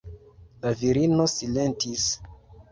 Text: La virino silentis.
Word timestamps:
La 0.63 0.71
virino 0.79 1.29
silentis. 1.37 2.11